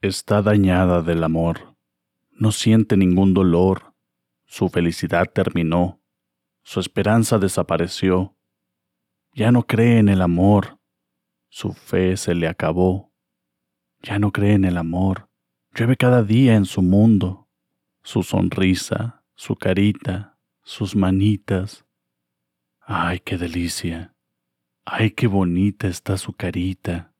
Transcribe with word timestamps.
Está 0.00 0.40
dañada 0.40 1.02
del 1.02 1.24
amor. 1.24 1.76
No 2.30 2.52
siente 2.52 2.96
ningún 2.96 3.34
dolor. 3.34 3.94
Su 4.44 4.68
felicidad 4.68 5.26
terminó. 5.32 6.00
Su 6.62 6.78
esperanza 6.78 7.38
desapareció. 7.38 8.36
Ya 9.32 9.50
no 9.50 9.66
cree 9.66 9.98
en 9.98 10.08
el 10.08 10.22
amor. 10.22 10.78
Su 11.48 11.72
fe 11.72 12.16
se 12.16 12.34
le 12.34 12.46
acabó. 12.46 13.12
Ya 14.02 14.18
no 14.18 14.30
cree 14.30 14.54
en 14.54 14.64
el 14.64 14.76
amor. 14.76 15.28
Llueve 15.74 15.96
cada 15.96 16.22
día 16.22 16.54
en 16.54 16.66
su 16.66 16.82
mundo. 16.82 17.48
Su 18.04 18.22
sonrisa, 18.22 19.24
su 19.34 19.56
carita, 19.56 20.38
sus 20.62 20.94
manitas. 20.94 21.84
¡Ay, 22.80 23.18
qué 23.20 23.36
delicia! 23.36 24.15
Ay, 24.88 25.10
qué 25.10 25.26
bonita 25.26 25.88
está 25.88 26.16
su 26.16 26.32
carita. 26.32 27.12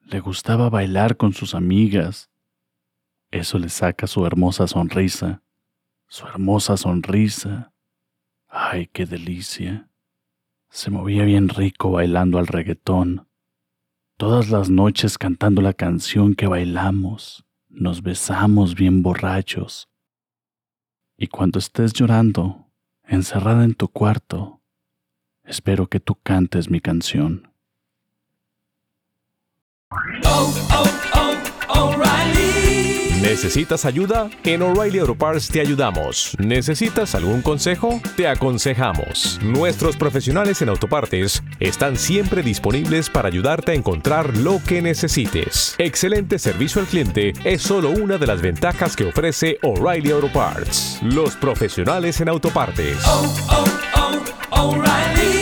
Le 0.00 0.18
gustaba 0.18 0.68
bailar 0.68 1.16
con 1.16 1.32
sus 1.32 1.54
amigas. 1.54 2.32
Eso 3.30 3.60
le 3.60 3.68
saca 3.68 4.08
su 4.08 4.26
hermosa 4.26 4.66
sonrisa. 4.66 5.44
Su 6.08 6.26
hermosa 6.26 6.76
sonrisa. 6.76 7.72
Ay, 8.48 8.88
qué 8.88 9.06
delicia. 9.06 9.88
Se 10.68 10.90
movía 10.90 11.24
bien 11.24 11.48
rico 11.48 11.92
bailando 11.92 12.38
al 12.38 12.48
reggaetón. 12.48 13.28
Todas 14.16 14.50
las 14.50 14.68
noches 14.68 15.16
cantando 15.16 15.62
la 15.62 15.74
canción 15.74 16.34
que 16.34 16.48
bailamos, 16.48 17.46
nos 17.68 18.02
besamos 18.02 18.74
bien 18.74 19.00
borrachos. 19.00 19.88
Y 21.16 21.28
cuando 21.28 21.60
estés 21.60 21.92
llorando, 21.92 22.68
encerrada 23.04 23.62
en 23.62 23.74
tu 23.74 23.86
cuarto, 23.86 24.63
Espero 25.44 25.86
que 25.88 26.00
tú 26.00 26.16
cantes 26.22 26.70
mi 26.70 26.80
canción. 26.80 27.50
¿Necesitas 33.20 33.84
ayuda? 33.84 34.30
En 34.44 34.62
O'Reilly 34.62 34.98
Auto 34.98 35.14
Parts 35.14 35.48
te 35.48 35.60
ayudamos. 35.60 36.36
¿Necesitas 36.38 37.14
algún 37.14 37.42
consejo? 37.42 38.00
Te 38.16 38.28
aconsejamos. 38.28 39.40
Nuestros 39.42 39.96
profesionales 39.96 40.60
en 40.62 40.68
autopartes 40.68 41.42
están 41.58 41.96
siempre 41.96 42.42
disponibles 42.42 43.08
para 43.10 43.28
ayudarte 43.28 43.72
a 43.72 43.74
encontrar 43.74 44.36
lo 44.36 44.60
que 44.68 44.82
necesites. 44.82 45.74
Excelente 45.78 46.38
servicio 46.38 46.80
al 46.80 46.86
cliente 46.86 47.32
es 47.44 47.62
solo 47.62 47.90
una 47.90 48.18
de 48.18 48.26
las 48.26 48.42
ventajas 48.42 48.94
que 48.94 49.08
ofrece 49.08 49.58
O'Reilly 49.62 50.12
Auto 50.12 50.30
Parts. 50.32 51.00
Los 51.02 51.34
profesionales 51.34 52.20
en 52.20 52.28
autopartes. 52.28 52.98
Oh, 53.06 53.34
oh, 53.50 53.64
oh, 54.50 55.33